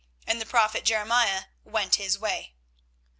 And 0.25 0.41
the 0.41 0.47
prophet 0.47 0.83
Jeremiah 0.83 1.43
went 1.63 1.93
his 1.97 2.17
way. 2.17 2.55